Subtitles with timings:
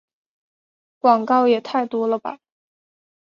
[0.97, 2.39] 广告也太多了吧